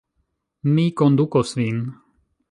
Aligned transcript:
Mi 0.77 0.85
kondukos 1.01 1.53
vin. 1.61 1.83